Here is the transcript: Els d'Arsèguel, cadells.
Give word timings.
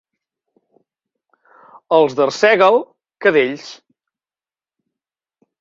Els 1.99 2.17
d'Arsèguel, 2.21 2.79
cadells. 3.27 3.69